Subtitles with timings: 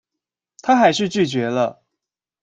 [0.63, 1.83] 她還是拒絕了